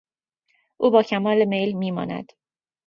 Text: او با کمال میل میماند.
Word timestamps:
او 0.77 0.89
با 0.91 1.03
کمال 1.03 1.45
میل 1.45 1.77
میماند. 1.77 2.31